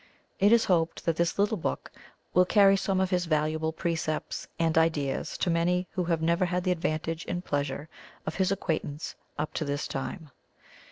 It 0.39 0.51
is 0.51 0.65
hoped 0.65 1.05
that 1.05 1.15
this 1.15 1.37
little 1.37 1.57
book 1.57 1.91
will 2.33 2.43
carry 2.43 2.75
some 2.75 2.99
of 2.99 3.11
his 3.11 3.27
valuable 3.27 3.71
precepts 3.71 4.47
and 4.57 4.75
ideas 4.75 5.37
to 5.37 5.51
many 5.51 5.87
who 5.91 6.05
have 6.05 6.23
never 6.23 6.45
had 6.45 6.63
the 6.63 6.71
advantage 6.71 7.23
and 7.27 7.45
pleasure 7.45 7.87
of 8.25 8.33
his 8.33 8.51
acquaintance 8.51 9.13
up 9.37 9.53
to 9.53 9.63
this 9.63 9.87
time. 9.87 10.31